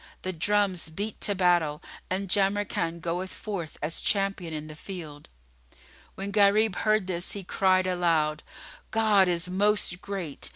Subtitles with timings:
[0.23, 5.29] The drums beat to battle and Jamrkan goeth forth as champion in the field."
[6.15, 8.41] When Gharib heard this, he cried aloud,
[8.89, 10.49] "God is Most Great!"